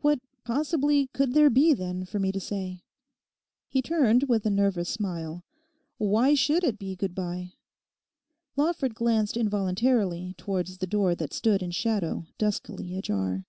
[0.00, 2.82] What possibly could there be, then, for me to say?'
[3.68, 5.44] He turned with a nervous smile.
[5.98, 7.52] 'Why should it be good bye?'
[8.56, 13.46] Lawford glanced involuntarily towards the door that stood in shadow duskily ajar.